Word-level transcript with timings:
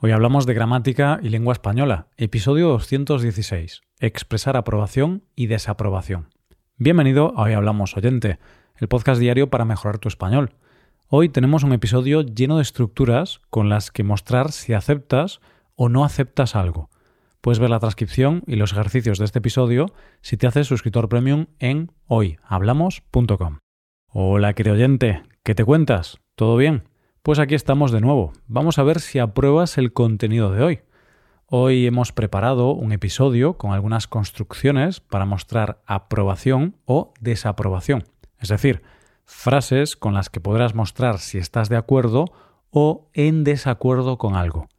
Hoy 0.00 0.12
hablamos 0.12 0.46
de 0.46 0.54
gramática 0.54 1.18
y 1.24 1.28
lengua 1.28 1.52
española, 1.52 2.06
episodio 2.16 2.68
216, 2.68 3.80
expresar 3.98 4.56
aprobación 4.56 5.24
y 5.34 5.48
desaprobación. 5.48 6.28
Bienvenido 6.76 7.32
a 7.36 7.42
Hoy 7.42 7.54
Hablamos 7.54 7.96
Oyente, 7.96 8.38
el 8.76 8.86
podcast 8.86 9.20
diario 9.20 9.50
para 9.50 9.64
mejorar 9.64 9.98
tu 9.98 10.06
español. 10.06 10.54
Hoy 11.08 11.30
tenemos 11.30 11.64
un 11.64 11.72
episodio 11.72 12.22
lleno 12.22 12.58
de 12.58 12.62
estructuras 12.62 13.40
con 13.50 13.68
las 13.68 13.90
que 13.90 14.04
mostrar 14.04 14.52
si 14.52 14.72
aceptas 14.72 15.40
o 15.74 15.88
no 15.88 16.04
aceptas 16.04 16.54
algo. 16.54 16.90
Puedes 17.40 17.58
ver 17.58 17.70
la 17.70 17.80
transcripción 17.80 18.44
y 18.46 18.54
los 18.54 18.70
ejercicios 18.70 19.18
de 19.18 19.24
este 19.24 19.40
episodio 19.40 19.86
si 20.20 20.36
te 20.36 20.46
haces 20.46 20.68
suscriptor 20.68 21.08
premium 21.08 21.46
en 21.58 21.90
hoyhablamos.com. 22.06 23.58
Hola, 24.06 24.52
querido 24.52 24.76
oyente, 24.76 25.24
¿qué 25.42 25.56
te 25.56 25.64
cuentas? 25.64 26.18
¿Todo 26.36 26.56
bien? 26.56 26.87
Pues 27.28 27.40
aquí 27.40 27.54
estamos 27.54 27.92
de 27.92 28.00
nuevo. 28.00 28.32
Vamos 28.46 28.78
a 28.78 28.82
ver 28.82 29.00
si 29.00 29.18
apruebas 29.18 29.76
el 29.76 29.92
contenido 29.92 30.50
de 30.50 30.62
hoy. 30.62 30.80
Hoy 31.44 31.86
hemos 31.86 32.10
preparado 32.10 32.70
un 32.70 32.90
episodio 32.90 33.58
con 33.58 33.72
algunas 33.72 34.06
construcciones 34.06 35.00
para 35.00 35.26
mostrar 35.26 35.82
aprobación 35.84 36.76
o 36.86 37.12
desaprobación. 37.20 38.04
Es 38.38 38.48
decir, 38.48 38.80
frases 39.26 39.94
con 39.94 40.14
las 40.14 40.30
que 40.30 40.40
podrás 40.40 40.74
mostrar 40.74 41.18
si 41.18 41.36
estás 41.36 41.68
de 41.68 41.76
acuerdo 41.76 42.24
o 42.70 43.10
en 43.12 43.44
desacuerdo 43.44 44.16
con 44.16 44.34
algo. 44.34 44.70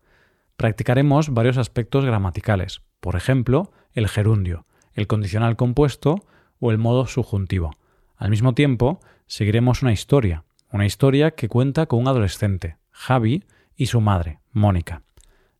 Practicaremos 0.57 1.31
varios 1.31 1.59
aspectos 1.59 2.03
gramaticales, 2.03 2.81
por 2.99 3.15
ejemplo, 3.15 3.71
el 3.93 4.07
gerundio, 4.07 4.65
el 4.95 5.05
condicional 5.05 5.55
compuesto 5.55 6.15
o 6.59 6.71
el 6.71 6.79
modo 6.79 7.05
subjuntivo. 7.05 7.75
Al 8.17 8.31
mismo 8.31 8.55
tiempo, 8.55 9.01
seguiremos 9.27 9.83
una 9.83 9.93
historia, 9.93 10.45
una 10.71 10.85
historia 10.85 11.31
que 11.31 11.49
cuenta 11.49 11.85
con 11.85 11.99
un 11.99 12.07
adolescente, 12.07 12.77
Javi, 12.91 13.43
y 13.75 13.87
su 13.87 14.01
madre, 14.01 14.39
Mónica. 14.51 15.03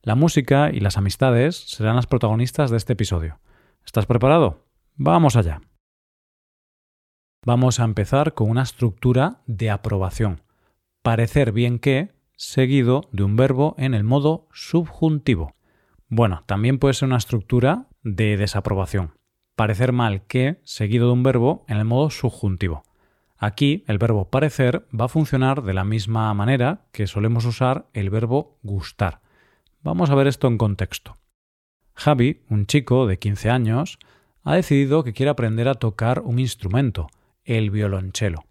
La 0.02 0.14
música 0.14 0.70
y 0.70 0.80
las 0.80 0.96
amistades 0.96 1.56
serán 1.56 1.96
las 1.96 2.06
protagonistas 2.06 2.70
de 2.70 2.76
este 2.76 2.92
episodio. 2.94 3.40
¿Estás 3.84 4.06
preparado? 4.06 4.66
Vamos 4.96 5.36
allá. 5.36 5.60
Vamos 7.44 7.80
a 7.80 7.84
empezar 7.84 8.34
con 8.34 8.50
una 8.50 8.62
estructura 8.62 9.40
de 9.46 9.70
aprobación. 9.70 10.42
Parecer 11.02 11.52
bien 11.52 11.78
que, 11.78 12.12
seguido 12.36 13.08
de 13.12 13.22
un 13.22 13.36
verbo 13.36 13.74
en 13.78 13.94
el 13.94 14.04
modo 14.04 14.48
subjuntivo. 14.52 15.54
Bueno, 16.08 16.44
también 16.46 16.78
puede 16.78 16.94
ser 16.94 17.08
una 17.08 17.16
estructura 17.16 17.88
de 18.02 18.36
desaprobación. 18.36 19.14
Parecer 19.56 19.92
mal 19.92 20.26
que, 20.26 20.60
seguido 20.64 21.06
de 21.06 21.12
un 21.12 21.22
verbo 21.22 21.64
en 21.68 21.78
el 21.78 21.84
modo 21.84 22.10
subjuntivo. 22.10 22.82
Aquí 23.42 23.84
el 23.86 23.96
verbo 23.96 24.28
parecer 24.28 24.86
va 24.92 25.06
a 25.06 25.08
funcionar 25.08 25.62
de 25.62 25.72
la 25.72 25.82
misma 25.82 26.32
manera 26.34 26.82
que 26.92 27.06
solemos 27.06 27.46
usar 27.46 27.86
el 27.94 28.10
verbo 28.10 28.58
gustar. 28.62 29.22
Vamos 29.82 30.10
a 30.10 30.14
ver 30.14 30.26
esto 30.26 30.46
en 30.46 30.58
contexto. 30.58 31.16
Javi, 31.94 32.42
un 32.50 32.66
chico 32.66 33.06
de 33.06 33.18
15 33.18 33.48
años, 33.48 33.98
ha 34.42 34.54
decidido 34.54 35.02
que 35.04 35.14
quiere 35.14 35.30
aprender 35.30 35.68
a 35.68 35.74
tocar 35.74 36.20
un 36.20 36.38
instrumento, 36.38 37.08
el 37.44 37.70
violonchelo. 37.70 38.44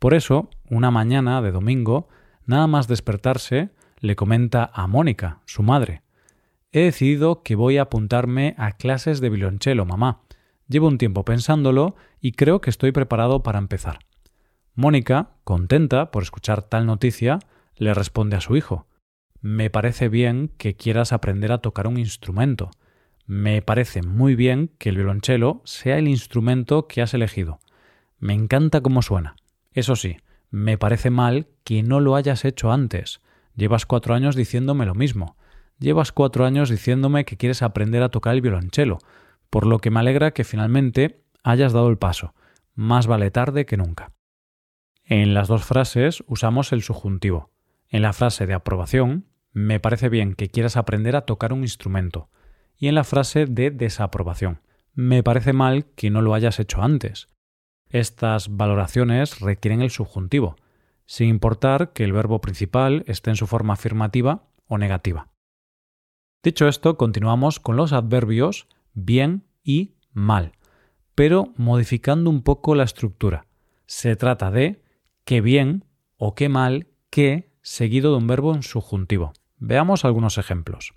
Por 0.00 0.14
eso, 0.14 0.50
una 0.68 0.90
mañana 0.90 1.40
de 1.40 1.52
domingo, 1.52 2.08
nada 2.44 2.66
más 2.66 2.88
despertarse, 2.88 3.70
le 4.00 4.16
comenta 4.16 4.68
a 4.74 4.88
Mónica, 4.88 5.42
su 5.46 5.62
madre, 5.62 6.02
He 6.76 6.80
decidido 6.80 7.44
que 7.44 7.54
voy 7.54 7.78
a 7.78 7.82
apuntarme 7.82 8.56
a 8.58 8.72
clases 8.72 9.20
de 9.20 9.30
violonchelo, 9.30 9.86
mamá. 9.86 10.22
Llevo 10.66 10.88
un 10.88 10.98
tiempo 10.98 11.24
pensándolo 11.24 11.94
y 12.20 12.32
creo 12.32 12.60
que 12.60 12.68
estoy 12.68 12.90
preparado 12.90 13.44
para 13.44 13.60
empezar. 13.60 14.00
Mónica, 14.76 15.30
contenta 15.44 16.10
por 16.10 16.24
escuchar 16.24 16.62
tal 16.62 16.84
noticia, 16.84 17.38
le 17.76 17.94
responde 17.94 18.34
a 18.36 18.40
su 18.40 18.56
hijo 18.56 18.86
Me 19.40 19.70
parece 19.70 20.08
bien 20.08 20.50
que 20.58 20.74
quieras 20.74 21.12
aprender 21.12 21.52
a 21.52 21.58
tocar 21.58 21.86
un 21.86 21.96
instrumento. 21.96 22.70
Me 23.26 23.62
parece 23.62 24.02
muy 24.02 24.34
bien 24.34 24.72
que 24.78 24.88
el 24.88 24.96
violonchelo 24.96 25.62
sea 25.64 25.98
el 25.98 26.08
instrumento 26.08 26.88
que 26.88 27.02
has 27.02 27.14
elegido. 27.14 27.60
Me 28.18 28.34
encanta 28.34 28.80
cómo 28.80 29.00
suena. 29.00 29.36
Eso 29.72 29.94
sí, 29.94 30.16
me 30.50 30.76
parece 30.76 31.10
mal 31.10 31.46
que 31.62 31.82
no 31.84 32.00
lo 32.00 32.16
hayas 32.16 32.44
hecho 32.44 32.72
antes. 32.72 33.20
Llevas 33.54 33.86
cuatro 33.86 34.14
años 34.14 34.34
diciéndome 34.34 34.86
lo 34.86 34.94
mismo. 34.94 35.36
Llevas 35.78 36.10
cuatro 36.10 36.46
años 36.46 36.68
diciéndome 36.68 37.24
que 37.24 37.36
quieres 37.36 37.62
aprender 37.62 38.02
a 38.02 38.08
tocar 38.08 38.34
el 38.34 38.40
violonchelo, 38.40 38.98
por 39.50 39.66
lo 39.66 39.78
que 39.78 39.90
me 39.90 40.00
alegra 40.00 40.32
que 40.32 40.42
finalmente 40.42 41.22
hayas 41.44 41.72
dado 41.72 41.88
el 41.90 41.98
paso. 41.98 42.34
Más 42.74 43.06
vale 43.06 43.30
tarde 43.30 43.66
que 43.66 43.76
nunca. 43.76 44.13
En 45.06 45.34
las 45.34 45.48
dos 45.48 45.64
frases 45.64 46.24
usamos 46.26 46.72
el 46.72 46.82
subjuntivo. 46.82 47.50
En 47.88 48.00
la 48.00 48.14
frase 48.14 48.46
de 48.46 48.54
aprobación, 48.54 49.26
me 49.52 49.78
parece 49.78 50.08
bien 50.08 50.34
que 50.34 50.48
quieras 50.48 50.78
aprender 50.78 51.14
a 51.14 51.26
tocar 51.26 51.52
un 51.52 51.60
instrumento. 51.60 52.30
Y 52.76 52.88
en 52.88 52.94
la 52.94 53.04
frase 53.04 53.44
de 53.44 53.70
desaprobación, 53.70 54.62
me 54.94 55.22
parece 55.22 55.52
mal 55.52 55.86
que 55.94 56.10
no 56.10 56.22
lo 56.22 56.32
hayas 56.32 56.58
hecho 56.58 56.82
antes. 56.82 57.28
Estas 57.90 58.56
valoraciones 58.56 59.40
requieren 59.40 59.82
el 59.82 59.90
subjuntivo, 59.90 60.56
sin 61.04 61.28
importar 61.28 61.92
que 61.92 62.04
el 62.04 62.12
verbo 62.12 62.40
principal 62.40 63.04
esté 63.06 63.30
en 63.30 63.36
su 63.36 63.46
forma 63.46 63.74
afirmativa 63.74 64.44
o 64.66 64.78
negativa. 64.78 65.28
Dicho 66.42 66.66
esto, 66.66 66.96
continuamos 66.96 67.60
con 67.60 67.76
los 67.76 67.92
adverbios 67.92 68.68
bien 68.94 69.44
y 69.62 69.94
mal, 70.12 70.52
pero 71.14 71.52
modificando 71.56 72.30
un 72.30 72.42
poco 72.42 72.74
la 72.74 72.84
estructura. 72.84 73.46
Se 73.86 74.16
trata 74.16 74.50
de 74.50 74.83
qué 75.24 75.40
bien 75.40 75.84
o 76.16 76.34
qué 76.34 76.48
mal 76.48 76.88
que 77.10 77.50
seguido 77.62 78.12
de 78.12 78.18
un 78.18 78.26
verbo 78.26 78.54
en 78.54 78.62
subjuntivo. 78.62 79.32
Veamos 79.58 80.04
algunos 80.04 80.38
ejemplos. 80.38 80.94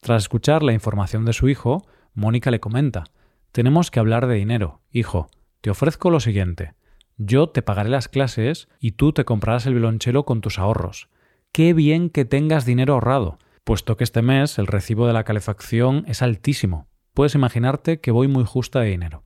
Tras 0.00 0.22
escuchar 0.22 0.62
la 0.62 0.72
información 0.72 1.24
de 1.24 1.32
su 1.32 1.48
hijo, 1.48 1.86
Mónica 2.14 2.50
le 2.50 2.60
comenta 2.60 3.04
Tenemos 3.52 3.90
que 3.90 4.00
hablar 4.00 4.26
de 4.26 4.34
dinero, 4.34 4.82
hijo. 4.90 5.28
Te 5.60 5.70
ofrezco 5.70 6.10
lo 6.10 6.20
siguiente. 6.20 6.74
Yo 7.16 7.48
te 7.48 7.62
pagaré 7.62 7.90
las 7.90 8.08
clases 8.08 8.68
y 8.78 8.92
tú 8.92 9.12
te 9.12 9.24
comprarás 9.24 9.66
el 9.66 9.74
violonchelo 9.74 10.24
con 10.24 10.40
tus 10.40 10.58
ahorros. 10.58 11.08
Qué 11.52 11.74
bien 11.74 12.08
que 12.08 12.24
tengas 12.24 12.64
dinero 12.64 12.94
ahorrado, 12.94 13.38
puesto 13.64 13.96
que 13.96 14.04
este 14.04 14.22
mes 14.22 14.58
el 14.58 14.66
recibo 14.66 15.06
de 15.06 15.12
la 15.12 15.24
calefacción 15.24 16.04
es 16.06 16.22
altísimo. 16.22 16.88
Puedes 17.12 17.34
imaginarte 17.34 18.00
que 18.00 18.10
voy 18.10 18.28
muy 18.28 18.44
justa 18.44 18.80
de 18.80 18.90
dinero. 18.90 19.24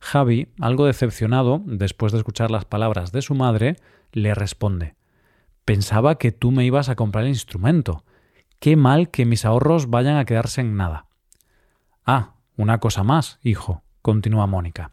Javi, 0.00 0.48
algo 0.60 0.86
decepcionado, 0.86 1.62
después 1.64 2.12
de 2.12 2.18
escuchar 2.18 2.50
las 2.50 2.64
palabras 2.64 3.12
de 3.12 3.22
su 3.22 3.34
madre, 3.34 3.76
le 4.12 4.34
responde 4.34 4.94
Pensaba 5.64 6.18
que 6.18 6.30
tú 6.30 6.50
me 6.50 6.64
ibas 6.64 6.88
a 6.88 6.94
comprar 6.94 7.24
el 7.24 7.30
instrumento. 7.30 8.04
Qué 8.60 8.76
mal 8.76 9.10
que 9.10 9.24
mis 9.24 9.44
ahorros 9.44 9.88
vayan 9.88 10.16
a 10.18 10.24
quedarse 10.26 10.60
en 10.60 10.76
nada. 10.76 11.06
Ah, 12.04 12.34
una 12.56 12.78
cosa 12.78 13.02
más, 13.02 13.38
hijo, 13.42 13.82
continúa 14.02 14.46
Mónica. 14.46 14.90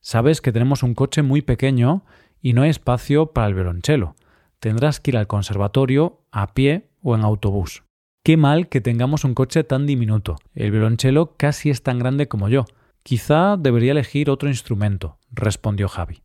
Sabes 0.00 0.40
que 0.40 0.52
tenemos 0.52 0.82
un 0.82 0.94
coche 0.94 1.22
muy 1.22 1.42
pequeño 1.42 2.04
y 2.40 2.54
no 2.54 2.62
hay 2.62 2.70
espacio 2.70 3.32
para 3.32 3.48
el 3.48 3.54
violonchelo. 3.54 4.16
Tendrás 4.60 5.00
que 5.00 5.10
ir 5.10 5.18
al 5.18 5.26
conservatorio 5.26 6.22
a 6.32 6.54
pie 6.54 6.88
o 7.02 7.14
en 7.14 7.22
autobús. 7.22 7.84
Qué 8.24 8.36
mal 8.36 8.68
que 8.68 8.80
tengamos 8.80 9.24
un 9.24 9.34
coche 9.34 9.64
tan 9.64 9.86
diminuto. 9.86 10.36
El 10.54 10.70
violonchelo 10.70 11.36
casi 11.36 11.70
es 11.70 11.82
tan 11.82 11.98
grande 11.98 12.28
como 12.28 12.48
yo. 12.48 12.64
Quizá 13.08 13.56
debería 13.56 13.92
elegir 13.92 14.28
otro 14.28 14.50
instrumento, 14.50 15.16
respondió 15.30 15.88
Javi. 15.88 16.22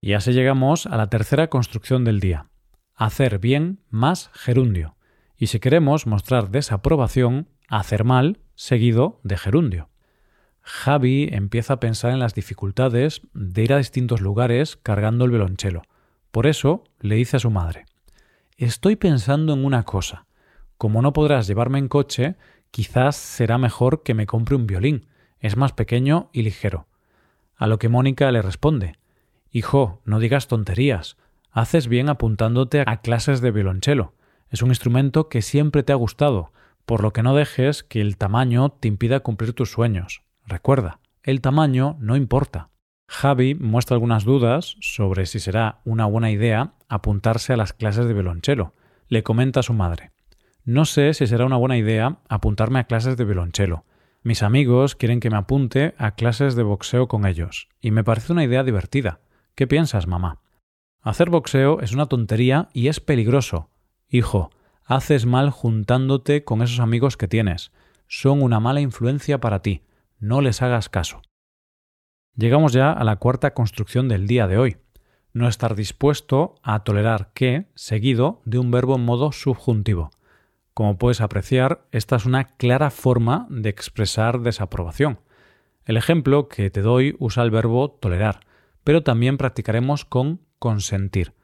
Y 0.00 0.12
así 0.12 0.30
llegamos 0.30 0.86
a 0.86 0.96
la 0.96 1.08
tercera 1.08 1.48
construcción 1.48 2.04
del 2.04 2.20
día. 2.20 2.48
Hacer 2.94 3.40
bien 3.40 3.80
más 3.90 4.30
gerundio. 4.32 4.94
Y 5.36 5.48
si 5.48 5.58
queremos 5.58 6.06
mostrar 6.06 6.52
desaprobación, 6.52 7.48
hacer 7.66 8.04
mal 8.04 8.38
seguido 8.54 9.18
de 9.24 9.36
gerundio. 9.36 9.88
Javi 10.60 11.28
empieza 11.32 11.72
a 11.72 11.80
pensar 11.80 12.12
en 12.12 12.20
las 12.20 12.36
dificultades 12.36 13.22
de 13.34 13.64
ir 13.64 13.72
a 13.72 13.78
distintos 13.78 14.20
lugares 14.20 14.76
cargando 14.76 15.24
el 15.24 15.32
violonchelo. 15.32 15.82
Por 16.30 16.46
eso 16.46 16.84
le 17.00 17.16
dice 17.16 17.38
a 17.38 17.40
su 17.40 17.50
madre 17.50 17.86
Estoy 18.56 18.94
pensando 18.94 19.54
en 19.54 19.64
una 19.64 19.82
cosa. 19.82 20.28
Como 20.78 21.02
no 21.02 21.12
podrás 21.12 21.48
llevarme 21.48 21.80
en 21.80 21.88
coche, 21.88 22.36
quizás 22.70 23.16
será 23.16 23.58
mejor 23.58 24.04
que 24.04 24.14
me 24.14 24.26
compre 24.26 24.54
un 24.54 24.68
violín 24.68 25.08
es 25.40 25.56
más 25.56 25.72
pequeño 25.72 26.30
y 26.32 26.42
ligero. 26.42 26.86
A 27.56 27.66
lo 27.66 27.78
que 27.78 27.88
Mónica 27.88 28.30
le 28.30 28.42
responde 28.42 28.96
Hijo, 29.52 30.00
no 30.04 30.20
digas 30.20 30.46
tonterías. 30.46 31.16
Haces 31.50 31.88
bien 31.88 32.08
apuntándote 32.08 32.84
a 32.86 33.00
clases 33.00 33.40
de 33.40 33.50
violonchelo. 33.50 34.14
Es 34.48 34.62
un 34.62 34.68
instrumento 34.68 35.28
que 35.28 35.42
siempre 35.42 35.82
te 35.82 35.92
ha 35.92 35.96
gustado, 35.96 36.52
por 36.86 37.02
lo 37.02 37.12
que 37.12 37.22
no 37.22 37.34
dejes 37.34 37.82
que 37.82 38.00
el 38.00 38.16
tamaño 38.16 38.70
te 38.70 38.88
impida 38.88 39.20
cumplir 39.20 39.52
tus 39.52 39.70
sueños. 39.70 40.22
Recuerda, 40.46 41.00
el 41.22 41.40
tamaño 41.40 41.96
no 42.00 42.16
importa. 42.16 42.70
Javi 43.08 43.56
muestra 43.56 43.94
algunas 43.94 44.24
dudas 44.24 44.76
sobre 44.80 45.26
si 45.26 45.40
será 45.40 45.80
una 45.84 46.06
buena 46.06 46.30
idea 46.30 46.74
apuntarse 46.88 47.52
a 47.52 47.56
las 47.56 47.72
clases 47.72 48.06
de 48.06 48.14
violonchelo. 48.14 48.72
Le 49.08 49.24
comenta 49.24 49.60
a 49.60 49.64
su 49.64 49.72
madre 49.72 50.12
No 50.64 50.84
sé 50.84 51.12
si 51.14 51.26
será 51.26 51.44
una 51.44 51.56
buena 51.56 51.76
idea 51.76 52.18
apuntarme 52.28 52.78
a 52.78 52.84
clases 52.84 53.16
de 53.16 53.24
violonchelo. 53.24 53.84
Mis 54.22 54.42
amigos 54.42 54.94
quieren 54.94 55.20
que 55.20 55.30
me 55.30 55.36
apunte 55.36 55.94
a 55.98 56.14
clases 56.14 56.54
de 56.54 56.62
boxeo 56.62 57.08
con 57.08 57.26
ellos, 57.26 57.68
y 57.80 57.90
me 57.90 58.04
parece 58.04 58.32
una 58.32 58.44
idea 58.44 58.64
divertida. 58.64 59.20
¿Qué 59.54 59.66
piensas, 59.66 60.06
mamá? 60.06 60.40
Hacer 61.00 61.30
boxeo 61.30 61.80
es 61.80 61.92
una 61.92 62.06
tontería 62.06 62.68
y 62.72 62.88
es 62.88 63.00
peligroso. 63.00 63.70
Hijo, 64.08 64.50
Haces 64.90 65.24
mal 65.24 65.50
juntándote 65.50 66.42
con 66.42 66.62
esos 66.62 66.80
amigos 66.80 67.16
que 67.16 67.28
tienes. 67.28 67.70
Son 68.08 68.42
una 68.42 68.58
mala 68.58 68.80
influencia 68.80 69.40
para 69.40 69.62
ti. 69.62 69.84
No 70.18 70.40
les 70.40 70.62
hagas 70.62 70.88
caso. 70.88 71.22
Llegamos 72.34 72.72
ya 72.72 72.90
a 72.90 73.04
la 73.04 73.14
cuarta 73.14 73.54
construcción 73.54 74.08
del 74.08 74.26
día 74.26 74.48
de 74.48 74.58
hoy. 74.58 74.78
No 75.32 75.46
estar 75.46 75.76
dispuesto 75.76 76.56
a 76.64 76.82
tolerar 76.82 77.30
que, 77.34 77.68
seguido 77.76 78.42
de 78.44 78.58
un 78.58 78.72
verbo 78.72 78.96
en 78.96 79.04
modo 79.04 79.30
subjuntivo. 79.30 80.10
Como 80.80 80.96
puedes 80.96 81.20
apreciar, 81.20 81.84
esta 81.92 82.16
es 82.16 82.24
una 82.24 82.44
clara 82.56 82.88
forma 82.88 83.46
de 83.50 83.68
expresar 83.68 84.40
desaprobación. 84.40 85.20
El 85.84 85.98
ejemplo 85.98 86.48
que 86.48 86.70
te 86.70 86.80
doy 86.80 87.16
usa 87.18 87.42
el 87.42 87.50
verbo 87.50 87.90
tolerar, 87.90 88.40
pero 88.82 89.02
también 89.02 89.36
practicaremos 89.36 90.06
con 90.06 90.40
consentir. 90.58 91.34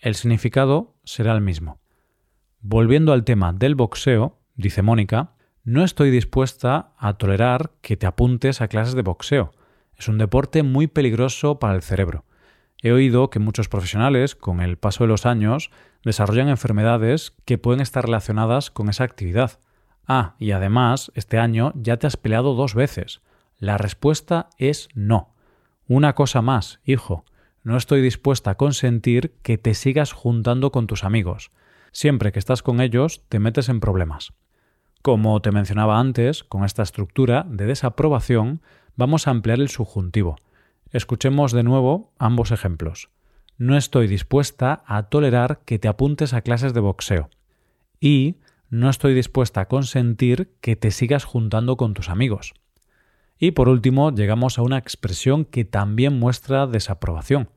El 0.00 0.14
significado 0.14 0.94
será 1.04 1.34
el 1.34 1.42
mismo. 1.42 1.80
Volviendo 2.62 3.12
al 3.12 3.24
tema 3.24 3.52
del 3.52 3.74
boxeo, 3.74 4.38
dice 4.54 4.80
Mónica, 4.80 5.34
no 5.64 5.84
estoy 5.84 6.10
dispuesta 6.10 6.94
a 6.96 7.18
tolerar 7.18 7.72
que 7.82 7.98
te 7.98 8.06
apuntes 8.06 8.62
a 8.62 8.68
clases 8.68 8.94
de 8.94 9.02
boxeo. 9.02 9.52
Es 9.98 10.08
un 10.08 10.16
deporte 10.16 10.62
muy 10.62 10.86
peligroso 10.86 11.58
para 11.58 11.74
el 11.74 11.82
cerebro. 11.82 12.24
He 12.82 12.92
oído 12.92 13.30
que 13.30 13.40
muchos 13.40 13.68
profesionales, 13.68 14.34
con 14.36 14.60
el 14.60 14.76
paso 14.76 15.04
de 15.04 15.08
los 15.08 15.26
años, 15.26 15.70
desarrollan 16.04 16.48
enfermedades 16.48 17.34
que 17.44 17.58
pueden 17.58 17.80
estar 17.80 18.04
relacionadas 18.04 18.70
con 18.70 18.88
esa 18.88 19.04
actividad. 19.04 19.58
Ah, 20.06 20.36
y 20.38 20.52
además, 20.52 21.10
este 21.14 21.38
año 21.38 21.72
ya 21.74 21.96
te 21.98 22.06
has 22.06 22.16
peleado 22.16 22.54
dos 22.54 22.74
veces. 22.74 23.20
La 23.58 23.78
respuesta 23.78 24.48
es 24.58 24.88
no. 24.94 25.34
Una 25.88 26.14
cosa 26.14 26.40
más, 26.40 26.80
hijo. 26.84 27.24
No 27.64 27.76
estoy 27.76 28.00
dispuesta 28.00 28.52
a 28.52 28.56
consentir 28.56 29.34
que 29.42 29.58
te 29.58 29.74
sigas 29.74 30.12
juntando 30.12 30.70
con 30.70 30.86
tus 30.86 31.02
amigos. 31.02 31.50
Siempre 31.90 32.30
que 32.30 32.38
estás 32.38 32.62
con 32.62 32.80
ellos, 32.80 33.24
te 33.28 33.40
metes 33.40 33.68
en 33.68 33.80
problemas. 33.80 34.32
Como 35.02 35.40
te 35.42 35.50
mencionaba 35.50 35.98
antes, 35.98 36.44
con 36.44 36.64
esta 36.64 36.82
estructura 36.82 37.44
de 37.48 37.66
desaprobación, 37.66 38.62
vamos 38.96 39.26
a 39.26 39.30
ampliar 39.30 39.58
el 39.60 39.68
subjuntivo. 39.68 40.36
Escuchemos 40.90 41.52
de 41.52 41.62
nuevo 41.62 42.14
ambos 42.18 42.50
ejemplos. 42.50 43.10
No 43.58 43.76
estoy 43.76 44.06
dispuesta 44.06 44.82
a 44.86 45.04
tolerar 45.10 45.60
que 45.66 45.78
te 45.78 45.86
apuntes 45.86 46.32
a 46.32 46.40
clases 46.40 46.72
de 46.72 46.80
boxeo. 46.80 47.28
Y 48.00 48.36
no 48.70 48.88
estoy 48.88 49.14
dispuesta 49.14 49.60
a 49.60 49.68
consentir 49.68 50.54
que 50.62 50.76
te 50.76 50.90
sigas 50.90 51.24
juntando 51.24 51.76
con 51.76 51.92
tus 51.92 52.08
amigos. 52.08 52.54
Y 53.38 53.50
por 53.50 53.68
último, 53.68 54.12
llegamos 54.14 54.58
a 54.58 54.62
una 54.62 54.78
expresión 54.78 55.44
que 55.44 55.66
también 55.66 56.18
muestra 56.18 56.66
desaprobación. 56.66 57.50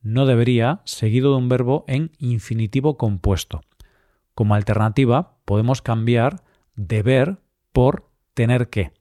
No 0.00 0.24
debería, 0.24 0.80
seguido 0.84 1.32
de 1.32 1.38
un 1.38 1.48
verbo 1.50 1.84
en 1.88 2.10
infinitivo 2.18 2.96
compuesto. 2.96 3.60
Como 4.34 4.54
alternativa, 4.54 5.36
podemos 5.44 5.82
cambiar 5.82 6.42
deber 6.74 7.38
por 7.72 8.08
tener 8.32 8.70
que. 8.70 8.92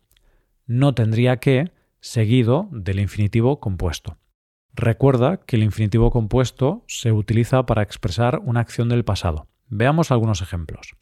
No 0.66 0.94
tendría 0.94 1.38
que, 1.38 1.72
seguido 2.02 2.68
del 2.72 3.00
infinitivo 3.00 3.60
compuesto. 3.60 4.18
Recuerda 4.74 5.38
que 5.38 5.56
el 5.56 5.64
infinitivo 5.64 6.10
compuesto 6.10 6.84
se 6.88 7.12
utiliza 7.12 7.66
para 7.68 7.84
expresar 7.84 8.42
una 8.44 8.60
acción 8.60 8.90
del 8.90 9.06
pasado. 9.06 9.48
Veamos 9.68 10.12
algunos 10.12 10.42
ejemplos. 10.42 10.96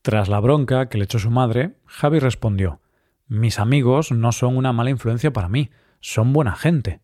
Tras 0.00 0.28
la 0.28 0.40
bronca 0.40 0.88
que 0.88 0.96
le 0.96 1.04
echó 1.04 1.18
su 1.18 1.30
madre, 1.30 1.76
Javi 1.84 2.20
respondió 2.20 2.80
Mis 3.26 3.58
amigos 3.58 4.10
no 4.10 4.32
son 4.32 4.56
una 4.56 4.72
mala 4.72 4.90
influencia 4.90 5.32
para 5.32 5.48
mí, 5.48 5.70
son 6.00 6.32
buena 6.32 6.56
gente. 6.56 7.00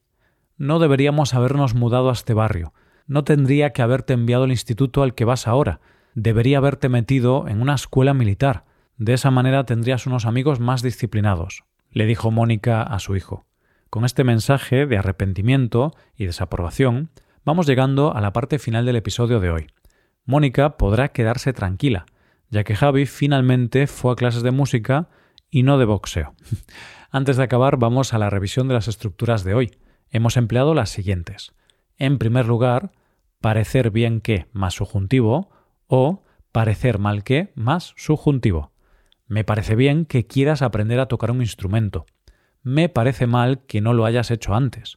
No 0.57 0.79
deberíamos 0.79 1.35
habernos 1.35 1.75
mudado 1.75 2.09
a 2.09 2.15
este 2.15 2.33
barrio. 2.33 2.73
No 3.07 3.25
tendría 3.25 3.75
que 3.75 3.83
haberte 3.83 4.15
enviado 4.15 4.45
al 4.45 4.51
instituto 4.51 5.03
al 5.03 5.15
que 5.15 5.27
vas 5.27 5.47
ahora. 5.47 5.81
Debería 6.15 6.59
haberte 6.59 6.89
metido 6.89 7.49
en 7.49 7.61
una 7.61 7.75
escuela 7.75 8.15
militar. 8.15 8.65
De 8.97 9.13
esa 9.13 9.31
manera 9.31 9.65
tendrías 9.67 10.07
unos 10.07 10.25
amigos 10.25 10.61
más 10.61 10.81
disciplinados, 10.81 11.65
le 11.95 12.07
dijo 12.07 12.31
Mónica 12.31 12.83
a 12.83 12.99
su 12.99 13.17
hijo. 13.17 13.47
Con 13.89 14.05
este 14.05 14.25
mensaje 14.25 14.87
de 14.87 14.99
arrepentimiento 14.99 15.93
y 16.17 16.27
desaprobación, 16.27 17.11
vamos 17.45 17.67
llegando 17.67 18.15
a 18.15 18.21
la 18.21 18.33
parte 18.33 18.59
final 18.59 18.85
del 18.85 18.97
episodio 18.97 19.39
de 19.39 19.51
hoy. 19.51 19.67
Mónica 20.27 20.77
podrá 20.77 21.09
quedarse 21.09 21.53
tranquila, 21.53 22.05
ya 22.51 22.65
que 22.65 22.75
Javi 22.75 23.07
finalmente 23.07 23.87
fue 23.87 24.13
a 24.13 24.17
clases 24.17 24.43
de 24.43 24.51
música 24.51 25.09
y 25.51 25.63
no 25.63 25.79
de 25.79 25.85
boxeo. 25.85 26.35
Antes 27.11 27.37
de 27.37 27.45
acabar, 27.45 27.77
vamos 27.79 28.13
a 28.13 28.19
la 28.19 28.29
revisión 28.29 28.67
de 28.67 28.75
las 28.75 28.89
estructuras 28.89 29.45
de 29.45 29.55
hoy. 29.55 29.79
Hemos 30.11 30.37
empleado 30.37 30.75
las 30.75 30.91
siguientes. 30.91 31.53
En 31.97 32.19
primer 32.19 32.47
lugar, 32.47 32.91
parecer 33.41 33.93
bien 33.93 34.21
que 34.21 34.47
más 34.53 34.75
subjuntivo 34.75 35.51
o 35.87 36.25
parecer 36.51 36.99
mal 36.99 37.23
que 37.23 37.53
más 37.55 37.95
subjuntivo. 37.97 38.74
Me 39.27 39.45
parece 39.45 39.75
bien 39.75 40.05
que 40.05 40.27
quieras 40.27 40.63
aprender 40.63 41.01
a 41.01 41.07
tocar 41.07 41.31
un 41.31 41.41
instrumento. 41.41 42.07
Me 42.63 42.89
parece 42.89 43.27
mal 43.27 43.65
que 43.67 43.81
no 43.81 43.95
lo 43.95 44.05
hayas 44.05 44.31
hecho 44.31 44.55
antes. 44.55 44.97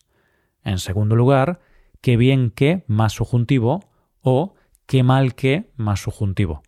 En 0.64 0.80
segundo 0.80 1.16
lugar, 1.16 1.60
qué 2.02 2.18
bien 2.18 2.52
que 2.52 2.84
más 2.88 3.14
subjuntivo 3.14 3.90
o 4.22 4.56
qué 4.86 5.04
mal 5.04 5.36
que 5.36 5.72
más 5.76 6.02
subjuntivo. 6.02 6.62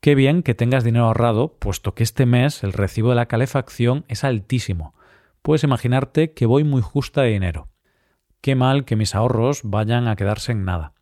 Qué 0.00 0.14
bien 0.14 0.42
que 0.42 0.54
tengas 0.54 0.84
dinero 0.84 1.06
ahorrado, 1.06 1.56
puesto 1.58 1.94
que 1.94 2.04
este 2.04 2.24
mes 2.24 2.62
el 2.62 2.72
recibo 2.72 3.10
de 3.10 3.16
la 3.16 3.26
calefacción 3.26 4.04
es 4.08 4.22
altísimo. 4.22 4.94
Puedes 5.42 5.64
imaginarte 5.64 6.32
que 6.32 6.46
voy 6.46 6.62
muy 6.62 6.82
justa 6.82 7.22
de 7.22 7.30
dinero. 7.30 7.68
Qué 8.40 8.54
mal 8.54 8.84
que 8.84 8.96
mis 8.96 9.14
ahorros 9.14 9.62
vayan 9.64 10.06
a 10.06 10.14
quedarse 10.14 10.52
en 10.52 10.64
nada. 10.64 10.92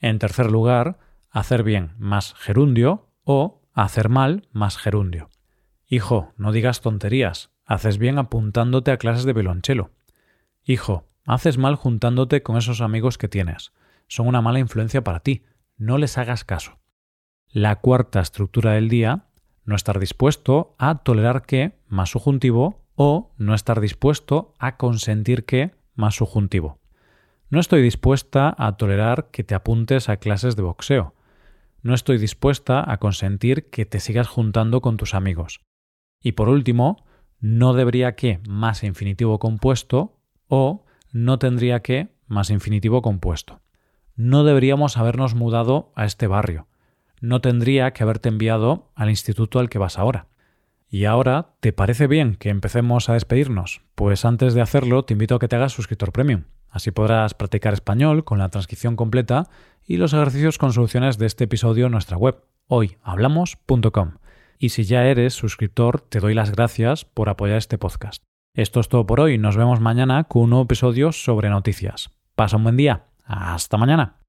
En 0.00 0.18
tercer 0.18 0.50
lugar, 0.50 0.98
hacer 1.30 1.62
bien 1.62 1.92
más 1.98 2.34
gerundio 2.34 3.08
o 3.24 3.62
hacer 3.74 4.08
mal 4.08 4.48
más 4.52 4.78
gerundio. 4.78 5.28
Hijo, 5.86 6.32
no 6.36 6.52
digas 6.52 6.80
tonterías, 6.80 7.50
haces 7.66 7.98
bien 7.98 8.18
apuntándote 8.18 8.92
a 8.92 8.96
clases 8.96 9.24
de 9.24 9.32
violonchelo. 9.32 9.90
Hijo, 10.64 11.08
haces 11.26 11.58
mal 11.58 11.74
juntándote 11.74 12.42
con 12.42 12.56
esos 12.56 12.80
amigos 12.80 13.18
que 13.18 13.28
tienes. 13.28 13.72
Son 14.06 14.26
una 14.26 14.40
mala 14.40 14.60
influencia 14.60 15.02
para 15.02 15.20
ti. 15.20 15.44
No 15.76 15.98
les 15.98 16.16
hagas 16.18 16.44
caso. 16.44 16.78
La 17.48 17.76
cuarta 17.76 18.20
estructura 18.20 18.72
del 18.72 18.88
día, 18.88 19.26
no 19.64 19.76
estar 19.76 19.98
dispuesto 19.98 20.74
a 20.78 20.98
tolerar 20.98 21.42
que 21.42 21.78
más 21.88 22.10
subjuntivo 22.10 22.86
o 22.94 23.34
no 23.38 23.54
estar 23.54 23.80
dispuesto 23.80 24.54
a 24.58 24.76
consentir 24.76 25.44
que 25.44 25.74
más 25.94 26.16
subjuntivo. 26.16 26.78
No 27.50 27.60
estoy 27.60 27.82
dispuesta 27.82 28.54
a 28.56 28.76
tolerar 28.76 29.30
que 29.30 29.44
te 29.44 29.54
apuntes 29.54 30.08
a 30.08 30.16
clases 30.16 30.56
de 30.56 30.62
boxeo 30.62 31.14
no 31.84 31.94
estoy 31.94 32.16
dispuesta 32.16 32.90
a 32.90 32.96
consentir 32.96 33.68
que 33.68 33.84
te 33.84 34.00
sigas 34.00 34.26
juntando 34.26 34.80
con 34.80 34.96
tus 34.96 35.14
amigos. 35.14 35.60
Y 36.18 36.32
por 36.32 36.48
último, 36.48 37.04
no 37.40 37.74
debería 37.74 38.16
que 38.16 38.40
más 38.48 38.82
infinitivo 38.82 39.38
compuesto 39.38 40.18
o 40.48 40.86
no 41.12 41.38
tendría 41.38 41.80
que 41.80 42.08
más 42.26 42.48
infinitivo 42.48 43.02
compuesto. 43.02 43.60
No 44.16 44.44
deberíamos 44.44 44.96
habernos 44.96 45.34
mudado 45.34 45.92
a 45.94 46.06
este 46.06 46.26
barrio. 46.26 46.68
No 47.20 47.42
tendría 47.42 47.92
que 47.92 48.02
haberte 48.02 48.30
enviado 48.30 48.90
al 48.94 49.10
instituto 49.10 49.58
al 49.58 49.68
que 49.68 49.78
vas 49.78 49.98
ahora. 49.98 50.28
Y 50.88 51.04
ahora, 51.04 51.50
¿te 51.60 51.74
parece 51.74 52.06
bien 52.06 52.36
que 52.36 52.48
empecemos 52.48 53.10
a 53.10 53.12
despedirnos? 53.12 53.82
Pues 53.94 54.24
antes 54.24 54.54
de 54.54 54.62
hacerlo, 54.62 55.04
te 55.04 55.12
invito 55.12 55.34
a 55.34 55.38
que 55.38 55.48
te 55.48 55.56
hagas 55.56 55.72
suscriptor 55.72 56.12
premium. 56.12 56.44
Así 56.70 56.90
podrás 56.90 57.34
practicar 57.34 57.74
español 57.74 58.24
con 58.24 58.38
la 58.38 58.48
transcripción 58.48 58.96
completa 58.96 59.50
y 59.86 59.96
los 59.96 60.12
ejercicios 60.12 60.58
con 60.58 60.72
soluciones 60.72 61.18
de 61.18 61.26
este 61.26 61.44
episodio 61.44 61.86
en 61.86 61.92
nuestra 61.92 62.16
web, 62.16 62.42
hoyhablamos.com. 62.68 64.18
Y 64.58 64.70
si 64.70 64.84
ya 64.84 65.04
eres 65.06 65.34
suscriptor, 65.34 66.00
te 66.00 66.20
doy 66.20 66.34
las 66.34 66.52
gracias 66.52 67.04
por 67.04 67.28
apoyar 67.28 67.58
este 67.58 67.78
podcast. 67.78 68.22
Esto 68.54 68.80
es 68.80 68.88
todo 68.88 69.06
por 69.06 69.20
hoy. 69.20 69.36
Nos 69.36 69.56
vemos 69.56 69.80
mañana 69.80 70.24
con 70.24 70.42
un 70.42 70.50
nuevo 70.50 70.64
episodio 70.64 71.12
sobre 71.12 71.50
noticias. 71.50 72.10
Pasa 72.34 72.56
un 72.56 72.62
buen 72.62 72.76
día. 72.76 73.06
Hasta 73.26 73.76
mañana. 73.76 74.23